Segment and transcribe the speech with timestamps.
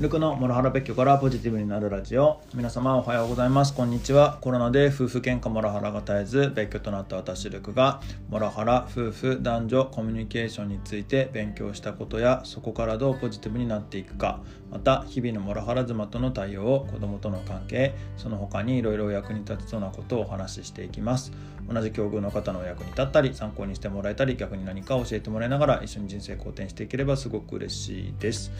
[0.00, 2.40] ルクのモラハラ別居からポジティブになるラジオ。
[2.52, 3.72] 皆様おはようございます。
[3.72, 4.38] こんにちは。
[4.40, 14.40] コロナで夫婦喧嘩モラハラが絶えず別居となった私ルクがモラハラ夫婦男女コミュニケーションについて勉強したことやそこからどうポジティブになっていくか
[14.72, 21.30] また日々のモラハラ妻との対応子供との関係その他にいろいろ役に立つそうなことをお話ししていきます。
[21.72, 28.50] 同じ境遇の方のお役に立ったり参考にしてもらえたり逆に何か教えてもらいながら一緒に人生好転していければすごく嬉しいです。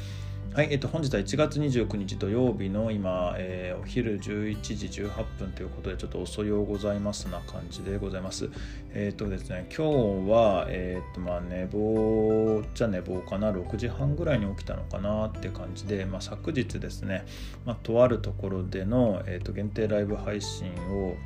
[0.52, 8.48] はい、えっと、本日は1月29日土曜日の今、えー、お昼11時18分ということで、ちょっと遅ようございますな感じでございます。
[8.92, 17.26] えっ、とですね、今日は、えっ、と、まあ、寝坊じゃ寝坊かな、6時半ぐらいに起きたのかなって感じで、まあ、昨日ですね、
[17.64, 21.16] まあ、とあるところでの、えっ、と、限定ライブ配信を、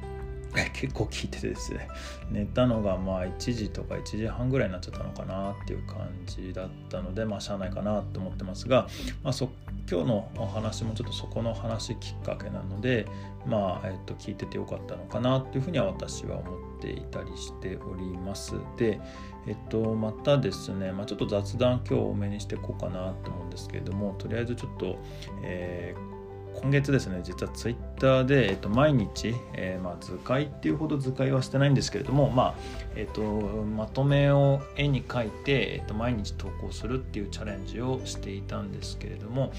[0.73, 1.89] 結構聞いててですね。
[2.31, 8.89] 寝たのがまあ1時とか1時半ぐらいになっちゃったのかなっていう感じだったのでまあしゃあないかなと思ってますが、
[9.23, 9.51] まあ、そ
[9.91, 13.07] 今日のお話もちょっとそこの話きっかけなので
[13.47, 18.55] まあ、えっと、聞いててよかったのかなっていうふうには私は思っていたりしております。
[18.77, 19.01] で
[19.47, 24.99] えっとまたですね、まあ、ちょっと雑談今日多めにしていこうかなと思うんですけれどもとりあえずちょっと、
[25.43, 26.08] えー
[26.55, 32.55] 今月ですね実はツイッターで、えっと、毎日、えー、まあ、図解っていうほど図解はしてないんですけれども、まあ
[32.97, 39.53] えっと、まとめを絵に描いて、えっと、毎日投稿するっていうチャレンジをしていたんですけれども、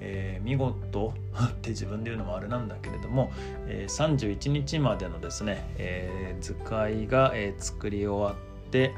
[0.00, 3.32] えー、見事 って自分で言うのもあれなんだけれども、
[3.66, 8.92] えー、31日までのですね、え図解が、え作り終わって、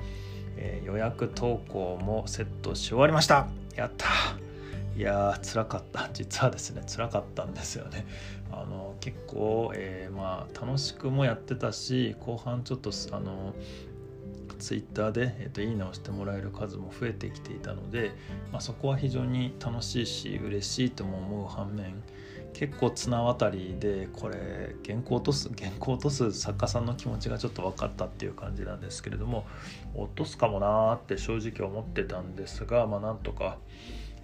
[0.59, 3.49] え予約投稿もセットし終わりました。
[3.77, 4.46] やった
[4.97, 6.09] いやー辛かった。
[6.15, 8.07] 実はですね辛かったんですよね。
[8.51, 13.55] あの結構、えー、まあ楽しくもやってたし後半ちょっとあの
[14.59, 18.13] ツイッターで、えーと、いいねをしてもらえる数も増えてきていたので、
[18.53, 22.03] まあ、そこは非常に楽しいし嬉しいとも思う反面
[22.55, 29.45] 結構綱渡りでこれ原稿落とす原稿落とす作家さんの気持ちがちょっと分かったっていう感じなんですけれども
[29.95, 33.59] 落とすかもなーって正直思ってたんですがまあなんとか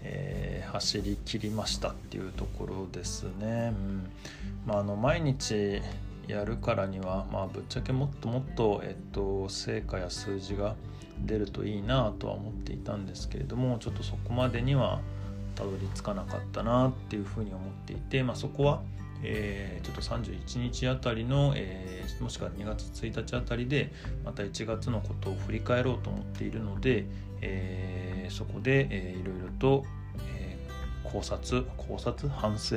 [0.04, 3.72] えー、走り切りましたっていうところですね。
[3.74, 4.10] うん
[4.66, 5.80] まあ、あの毎日
[6.28, 10.76] やるからには、まあ、ぶっちゃけもっともっと、えっと、成果や数字が
[11.24, 15.00] 出るといいなとは思っていたんですけれどもちょっとそこまでには
[15.54, 18.82] たどり着かなかったなっていうふうに思っていて、まあ、そこは、
[19.22, 23.92] えー、ちょっと31日あたりの、えー、もしくは2月1日あたりで
[24.24, 27.04] また1月のことを振り返ろうと思っているので、
[27.40, 29.84] えーそこで、えー、いろいろと、
[30.36, 30.56] え、
[31.04, 32.76] 考察考察反省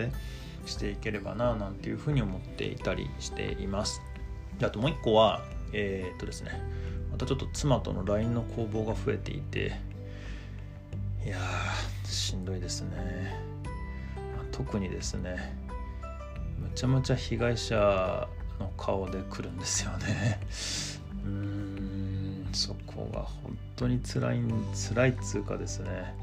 [0.65, 4.01] していければななんていうふうに思っていたりしています。
[4.59, 6.61] であともう一個はえー、っとですね
[7.11, 9.73] またちょっと妻との LINE の攻防が増えていて
[11.25, 13.39] いやーしんどいですね、
[14.35, 15.57] まあ、特にですね
[16.59, 18.27] むちゃむちゃ被害者
[18.59, 20.39] の顔で来るんですよね。
[22.55, 24.39] そこが本当に辛い
[24.73, 26.13] 辛いっつうかですね。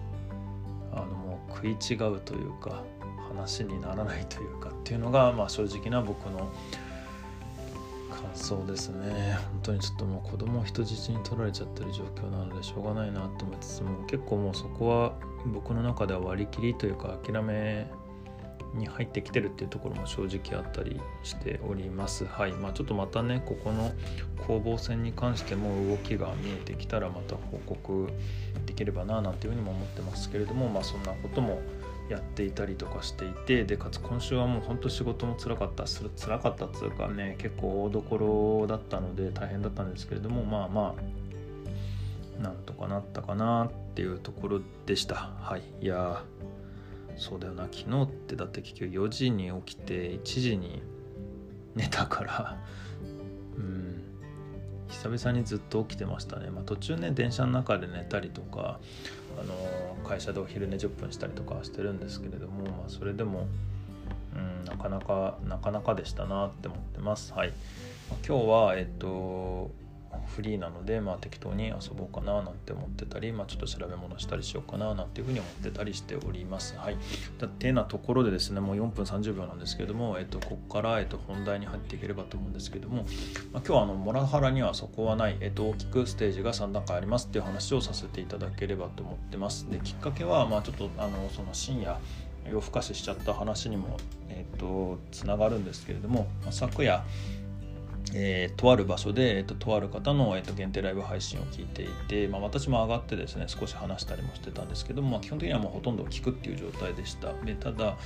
[0.92, 2.82] あのもう食い違うというか
[3.28, 6.50] 話にならないというかっていうのが、まあ、正直な僕の
[8.10, 9.38] 感想ですね。
[9.52, 15.12] 本当にちょっともう子供を人質に取られちゃってる状況なのでしょうがないなと思いつつも結構もうそこは
[15.46, 17.90] 僕の中では割り切りというか諦め
[18.74, 22.24] に入ってきてるっていうところも正直あったりしております。
[22.24, 22.52] はい。
[22.52, 23.92] まあちょっとまたね、ここの
[24.46, 28.08] 攻防戦に関しても動きが見えてきたらまた報告
[28.66, 31.60] できればななんていうふうにも思ってますけれども、まあそんなことも
[32.08, 38.18] やっていたりとかしていてでかつ今週はもうほんと仕事もつらかったつらかったっつうかね結構大どこ
[38.60, 40.94] ろだったので大変だったんですけれどもまあま
[42.38, 46.22] あなんとかなったかなっていうところでしたはいいや
[47.16, 47.64] そうだよな。
[47.64, 50.82] 昨日ってだって結局4時に起きて1時に
[51.74, 52.58] 寝たから。
[53.56, 54.02] うん。
[54.88, 58.78] 久々にずっと起きてましたね、まあ、途中ね電車の中で寝たりとか
[59.40, 63.46] あの会社でお昼寝10分したりとかしてるんですけれども、まあ、それでも
[64.36, 67.32] うんなかなかなかなかでしたなって思ってます。
[67.32, 67.48] はい、
[68.10, 69.70] まあ、今日はえっと
[70.34, 76.76] フリーなので、まあ、適当に遊ぼうかななんて思ってたり、まあ、ちょっと調べ物したりしようかななんていうふうに思ってたりしております。
[76.76, 76.96] はい。
[77.38, 83.06] だってなところでですね、もう4分30秒なんですけども、えっと、ここから、えっと、本題に入っていければと思うんですけども、まあ、
[83.54, 89.70] 今日はあのモラハラにはそこはない、えっと、大きくステージが3段階ありますっていう話をさせていただければと思ってます。
[89.70, 91.98] で、きっかけは、まあ、ちょっとあのその深夜、
[92.46, 93.96] 夜更かししちゃった話にも、
[94.28, 97.04] えっと、つながるんですけれども、まあ、昨夜、
[98.14, 107.96] えー、とある場所で、えーと、とある方の、えーと、限定ライブ配信を聞いていて、まあ、私も上がってですね少し話したりもしてたんですけども、まあ、基本的にはもうほとんど聞くっていう状態でしたでただ、ま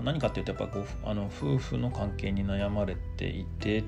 [0.00, 3.84] あ、何かっていうとやっぱこうあの夫婦の関係に悩まれていて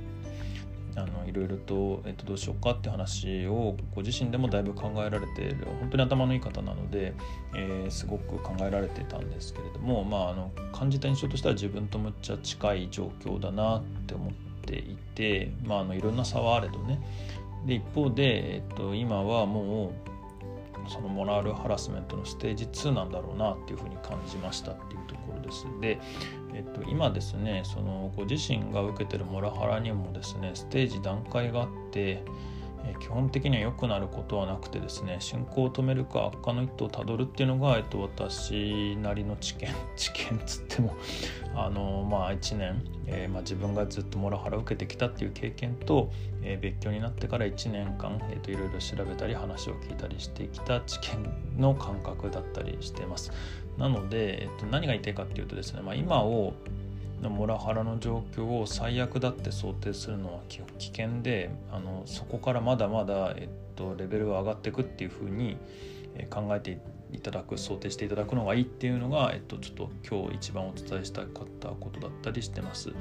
[0.96, 7.14] あのいろいろと,、えーと、どうしようかって話をご自身でもだいぶ考えられている本当に頭のいい方なので、
[7.54, 14.47] えー、すごく考えられてたんですけれども、まあ、あの感じた印象としては自分とむっちゃ近い状況だなって思って。
[14.68, 17.00] ていて、まあ、あのいろんな差はあれどね
[17.66, 19.92] で一方で、えっと、今はも
[20.86, 25.66] うそのモラルハラスメントのステージ2なんだろうなっていうふうに感じましたっていうところです。
[25.80, 25.98] で、
[26.54, 32.22] えっと、今ですねそのご自身が受けてるモラハラにもですねステージ段階があって
[33.00, 40.94] 基本的には良くなることはなくてですね進行を止めるか悪化の一途をたどるっていうのが、えっと、私なりの知見 知見つっても
[41.54, 46.10] あのまあ1年、えー、まあ、自分がずっとモラハラ受けてきたっていう経験と、
[46.42, 53.32] えー、別居になってから1年間、えーと、いろいろ調べたり話を聞いたりしてきた知見の感覚だったりしてます。
[53.76, 56.54] なので、えーと、と何が言いたいかっていうとですね、まあ、今を
[57.22, 65.56] モラハラの状況を最悪だって想定するのは危険であのそこからまだまだ、えっと、レベルが上がっていくっていうふうに
[66.30, 66.80] 考えて
[67.12, 72.92] いただく想定していただくのがいいっていうのが、えっと、ちょっと今日一番お伝えしたかったことだったりしてます。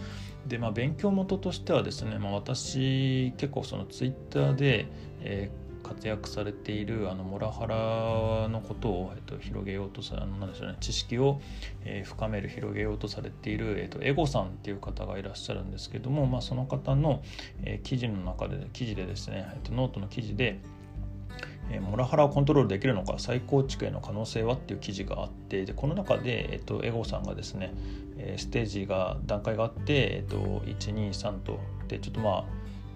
[0.47, 4.87] でまあ勉強元としてはですね、まあ、私結構そのツイッターで、
[5.21, 11.41] えー活躍されているあのモラハラのことを、えっと、広げようとさなんでしょう、ね、知識を、
[11.85, 17.23] えー、深める広げようとされている、えっと、エゴさんっていう方がいらっしゃるんですけども、まあ、その方の、
[17.63, 20.59] えー、記事の中で記事でですね、えっと、ノートの記事で
[21.69, 27.73] えモラハラをコントロールできるのか再構築への可能性はっていう記事があってでこの中で、えっと、エゴさんがですね、
[28.17, 32.45] えステージが段階があって、えっと、123とでちょっとまあ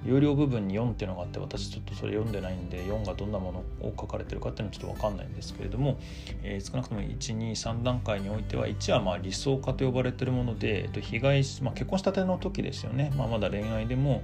[0.04, 6.00] 有料部分に4っていうのがあって私ちょっとそれ読んでないんで4がどんなものを書かれてるかっていうのはちょっと分かんないんですけれども、
[6.44, 14.24] えー、少なくとも123段階においては1はまあ理想化と呼ばれてるもので、えっと、被害、まあ、結婚したての時ですよね、まあ、まだ恋愛でも、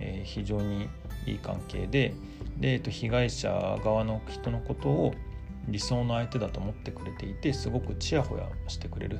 [0.00, 0.88] えー、非常に
[1.26, 2.14] いい関係で
[2.58, 5.14] で、えっと、被害者側の人のことを
[5.68, 9.18] 理想の相手だと思ってくれていてすごくちやほやしてくれる。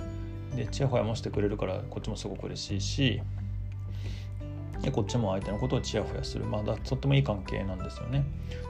[0.56, 3.22] でちやほやもしてくれるからこっちもすごく嬉しいし
[4.82, 6.44] でこっちも相手のことをちやほやする。
[6.44, 8.24] まあとってもいい関係なんですよね。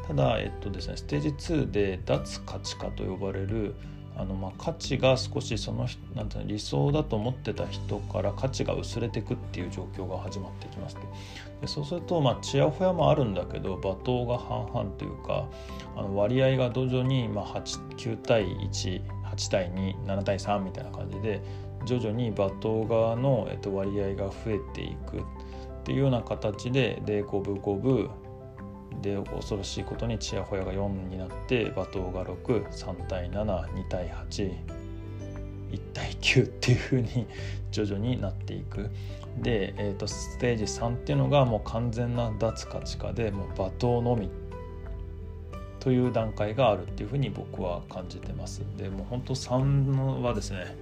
[0.07, 3.75] ただえっとですねステージ2で脱価値化と呼ばれる
[4.19, 10.97] あのまあ価値が少しそのなんていうの理想だと思ってた人から価値が薄れていくっていう状況が始まってきます
[11.61, 15.49] でそうするとまあちやほやもあるんだけど罵倒が半々というか
[15.97, 21.41] あの割合が徐々にまあ8 9対18対27対3みたいな感じで
[21.85, 25.23] 徐々に罵倒側の、えっと、割合が増えていく
[25.89, 28.11] っていうような形でで五分五分。
[29.01, 34.51] で恐ろしいことにチヤホヤが4になって罵倒が63対72対81
[35.95, 37.27] 対9っていうふうに
[37.71, 38.91] 徐々になっていく。
[39.41, 44.31] で、えーと、ステージ3っていうのがもう完全な脱価値化でもう罵倒のみ。
[45.79, 48.63] という段階があるっていうふうに僕は感じてます。
[48.77, 50.77] でもう本当3はですね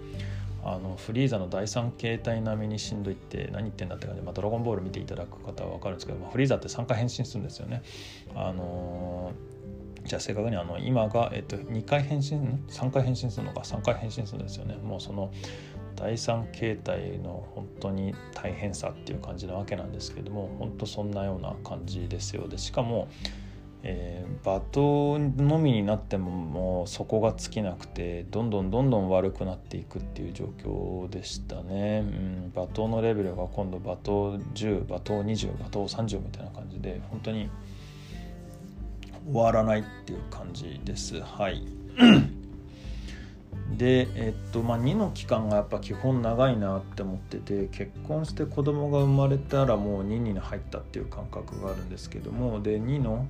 [0.68, 7.82] あのフリーザの第3形態並みにしんどいって何言ってんだって感じで、まあ、ドラゴンボール見ていただく方は分かるんですけど、まあ、フリーザって3回変身するんですよね。
[8.34, 14.76] あのー、じゃあ正確にあの今が、えっと、2回変身3回変身するのか3回変身するんですよね。
[14.82, 15.30] もうその
[15.94, 23.08] 第3形態の本当に大変さっていう感じなわけなんですけども本当そんなような感じですよでしかも
[23.88, 37.48] えー、罵倒のみになってももう底が尽きなくてどんどんどんどん悪くなっていくっていう状況でしたね、うん、罵倒のレベルが今度罵倒10罵倒20罵倒30みたいな感じで本当に
[39.24, 41.20] 終わらないっていう感じです。
[41.20, 41.62] はい。
[43.76, 53.26] でえっとまあ2の期間がやっぱ基本長いなって思ってて結婚して子供が生まれたらもう2に入ったっていう感覚があるんですけどもで2の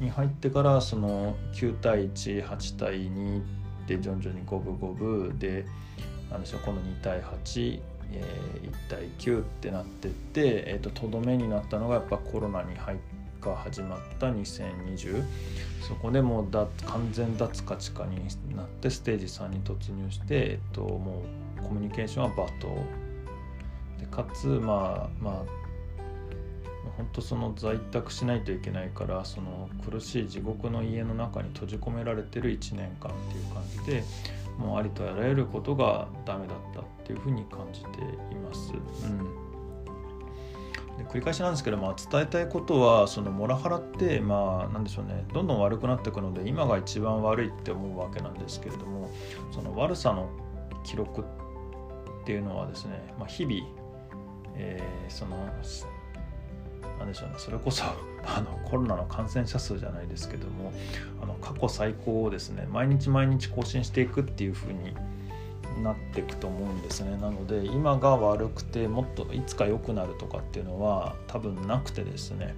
[0.00, 3.42] に入ってからその9対18対2
[3.86, 5.64] で徐々に五分五分で
[6.30, 7.80] なんでしょう今度2対8、
[8.12, 12.98] えー、1対9ってなってってえー、ととどめになったのがやっぱコロナに入
[13.44, 15.22] が始まった2020
[15.86, 18.16] そこでもうだ完全脱価値化に
[18.56, 21.22] なってステージ3に突入して、えっと、も
[21.58, 22.72] うコミュニケーションは罵倒
[24.00, 25.63] でかつまあまあ
[26.96, 34.04] 本当その在宅しないといけないからその苦しい地獄の家の中に閉じ込められてる1年間っていう感じで
[34.58, 37.88] もうありとあらゆることがダメだったっていうふうに感じて
[38.32, 38.72] います。
[38.72, 39.44] うん
[40.96, 49.10] で繰り返しなんですけど、まあ、伝えたいことはそのモラハラってまあなんでしょうねどんどん悪くなっていくので今が一番悪いって思うわけなんですけれども
[49.50, 50.30] その悪さの
[50.84, 51.24] 記録っ
[52.24, 53.66] ていうのはですね、まあ、日々、
[54.54, 55.36] えー、その
[56.98, 57.34] なんでしょうね。
[57.38, 60.72] それこそあのコロナの感染者数じゃないですけども
[61.22, 62.66] あの過去最高をですね。
[62.70, 64.94] 毎日毎日更新していくっていうふうに
[65.82, 67.16] なっていくと思うんですね。
[67.16, 72.54] なので今が悪くてもっといつか良くなるとかっていうのは多分なくてですね、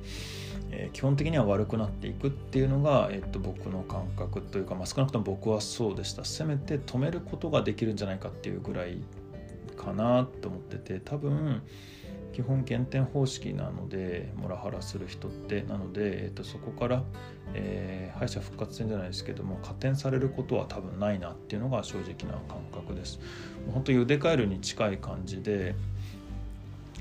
[0.71, 6.25] えー、基本的には悪くなっていくっていうのが、えー、っと僕の感覚というか、まあ、少なくとも僕はそうでした。
[6.25, 9.01] せめて止めることができるんじゃないかっていうぐらい
[9.77, 11.63] かなと思ってて多分
[12.37, 17.03] 基本減点方式なのでモラハラする人ってなので、えー、とそこから、
[17.55, 23.19] えー、敗者復活戦じゃないですけども加点されることは多分ないなっていうのが正直な感覚です。
[23.73, 25.75] 本当に腕カエルに近い感じで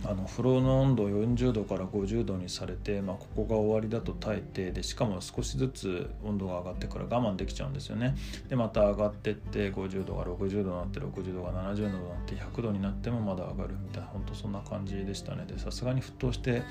[0.07, 8.15] あの風呂の温度を40度から50度にされて、まあ、ここが終わりだと耐えてでしかも少しずつ温度が上がってから我慢できちゃうんですよね。
[8.47, 15.45] でまた上がってって50度が60度になって60度が70度になって100度になってもまだ上がるみたいな本当そんな感じでしたね。
[15.47, 16.61] でさすがに沸騰して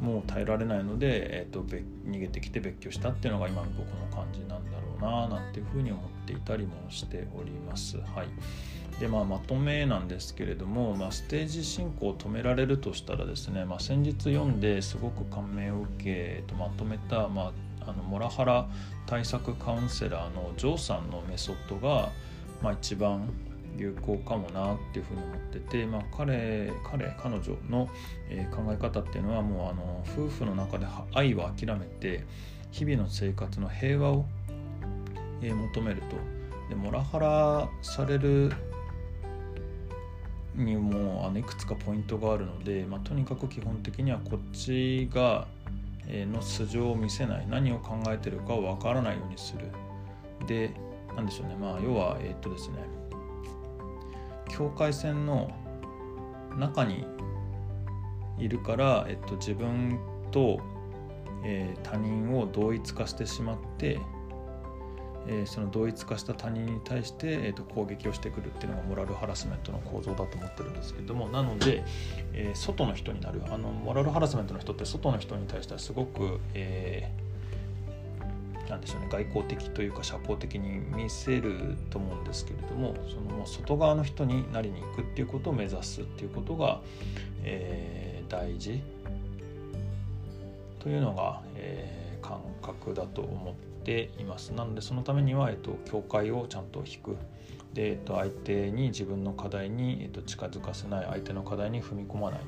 [0.00, 1.76] もう耐えられないので、えーと、と
[2.08, 7.98] 逃げてきて別居したっていうのが今の僕の感じなんだろうななんていうふうに思っていたりもしております。
[7.98, 8.28] はい。
[9.02, 18.68] でまあ、まとめなんですけれども、まあ、ステージ進行を止められるとしたらですね、まあ、先日読んですごく感銘を受けとまとめた、まあ、あのモラハラ
[19.06, 22.10] 対策カウンセラーのジョーさんのメソッドが、
[22.62, 23.28] まあ、一番
[23.76, 27.88] 有効かもなっていうふうに思ってて、まあ、彼彼彼女の、
[28.30, 32.24] え考え方っていうのはもうあの夫婦の中で愛を諦めて
[32.70, 34.26] 日々の生活の平和を、
[35.42, 36.16] え求めると。
[36.68, 38.52] でモラハラされる
[40.54, 45.46] にもあのいくつかポイントがあるので、まあ、とにかく基本的にはこっちが、
[46.08, 49.66] えの素性を見せない何を考えてるかわからないようにする。
[50.46, 50.74] で
[51.16, 51.56] 何でしょうね。
[51.56, 52.76] まあ要はえー、っとですね。
[54.48, 55.50] 境界線の
[56.58, 57.06] 中に
[58.38, 59.98] いるから、えっと、自分
[60.30, 60.60] と、
[61.44, 63.98] えー、他人を同一化してしまって
[65.26, 71.84] えー、その同一化した他人に対して、えーと、攻撃をしてくるっていうのがモラルハラスメントの構造だと思ってるんですけどもなので、
[72.32, 86.80] えー、外の人になるあのモラルハラスメントの人って外の人に対してはすごく、えー、なんでしょうね外交的というか社交的に見せると思うんですけれどもそのもう外側の人になりに行くっていうことを目指すっていうことが、
[87.44, 88.82] えー、大事
[90.80, 94.52] というのが、えー、感覚だと思ってています。
[94.52, 97.16] なのでそのためには、えっと、境界をちゃんと引く。
[97.74, 102.40] で、えっと、相手に自分の課題に、えっと、近づかせない相手の課題に踏み込まない。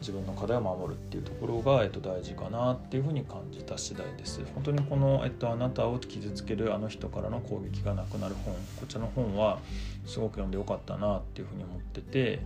[0.00, 4.40] 自分の課題を守るっていうところが、えっと、大事かなっていうふうに感じた次第です。
[4.54, 8.54] 本当にこの、えっと、あなたを傷つけるあの人からの攻撃がなくなる本。
[8.78, 9.60] こちらの本は
[10.04, 12.40] すごく読んでよかったなっていうふうに思ってて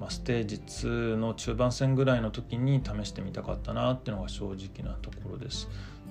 [0.00, 5.68] まあ、ステージ2の中盤戦ぐらいの時に試してみたかったなっていうのが正直なところです。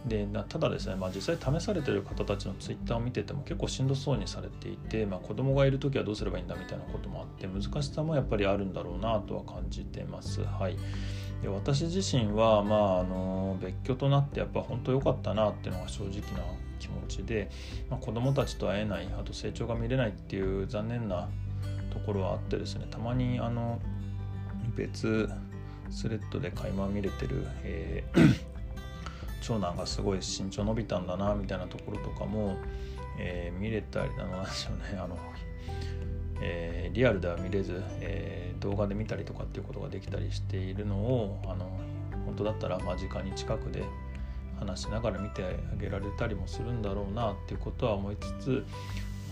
[0.08, 10.44] でただですね、まあ、実際試されてる方たちのツイッターを見てても結構しんどそうにされていて、まあ、子供がいる時はどうすればいいんだみたいなこともあって難しさもやっぱりあるんだろうなとは感じてます。
[10.44, 10.78] はい、
[11.42, 16.44] で私自身は、まあ、あの別居となってやっぱ本当良かったなっていうのが正直な
[16.80, 17.50] 気持ちで、
[17.90, 21.30] まあ、子供たちと会えないあと成長が見れないっていう残念な
[21.92, 23.80] ところはあってですねたまにあの
[24.76, 25.28] 別
[25.90, 28.55] スレッドで垣間見れてる、えー
[29.46, 32.58] 長男がすごい身長伸びたんだなみたいなところとかも、
[33.20, 35.00] えー、見れたりなんでしょうね。
[35.00, 35.18] あの、
[36.42, 41.70] えー、リアルでは見れず、えー、動画で見たりとかっていうことができたりしているのをあの
[42.26, 43.84] 本当だったら間近に近くで
[44.60, 48.66] 話しながら見てあげられたりもするんだろうなっていうことは思いつつ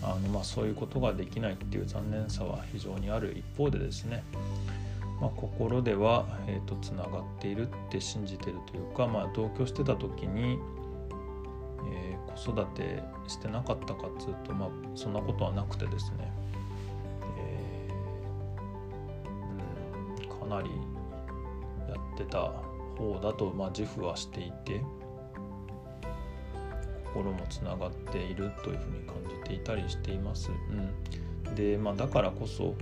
[0.00, 4.22] あの、まあ、そういうことができないっていう残念さは非常にある一方でですね
[5.20, 10.58] まあ、心では、えーと、つながっているって信じてるというか、まあ、同居してた時に、
[11.90, 16.32] えー、子育てしてなかったかっつうと、まあ、そんなことはなくてですね、
[17.38, 20.70] えー、うん、かなり
[21.88, 22.52] やってた
[22.98, 24.82] 方だと、まあ、自負はしていて
[27.14, 30.50] 心もつながっているというふうに感じていたりしています。
[31.46, 32.74] うん、で、まあ、だからこそ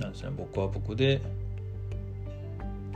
[0.00, 1.22] なんですね僕は僕で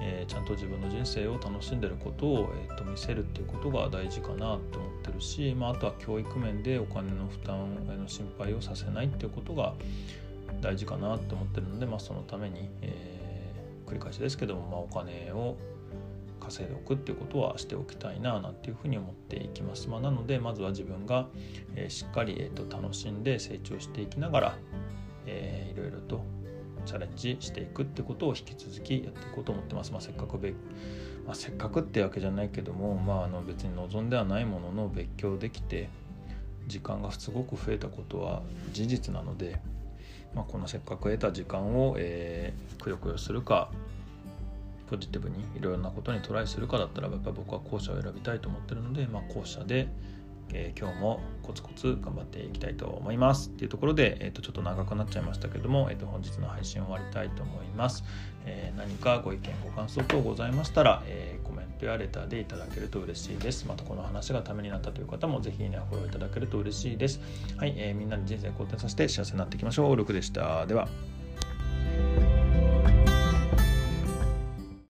[0.01, 4.59] えー、ちゃんと自分の人生を楽しんでることを、えー、と見せるっていうことが大事かなと思っ
[5.03, 9.75] てるし、まあ、あとは教育面でお金の負担への心配をさせないっていうことが
[10.61, 15.57] 大事かなと思ってるので、まあ、そのために、えー、繰り返しですけども、まあ、お金を
[16.41, 19.89] 稼いでおくっていうことはしておきたいななんていうふうに思っていきます。
[19.89, 21.29] まあ、なのでまずは自分が、
[21.77, 24.59] えしっかり、えーと、楽しんで成長していきながら、
[25.27, 26.25] えー、いろいろと
[26.89, 29.93] チャレンジしていくってことを引き続きやっていこうと思ってます。
[29.93, 30.53] まあ、せっかくべ、
[31.27, 35.91] まあ、せっかくってわけじゃないけども、まあ、あの別に望んではないものの別居できて
[36.67, 38.43] 時間がすごく増えたことは
[38.73, 39.61] 事実なので、
[40.35, 43.71] まあ、このせっかく得た時間を、えー、くよくよするか
[44.89, 49.89] ポジティブにいろいろなことにトライするかだったらやっぱ僕は後者を選びたいと思ってるので、まあ、後者で、
[50.53, 53.49] え、今日もコツコツ頑張っていきたいと思います。
[53.49, 58.05] っていうところで、えー、とちょっと長くなっちゃいましたけども、えー、と本日の配信終わりたいと思います、
[58.47, 63.67] えー、何かご意見ご感想等ございましたら、えー、コメントやレターでいただけると嬉しいです。
[63.67, 67.21] またこの話がためになったという方もぜひねフォローいただけると嬉しいです。
[67.57, 69.97] はい、えー、みんなで人生好転させて幸せになっていきましょう。
[69.97, 70.67] ルクでした。
[70.67, 70.89] では。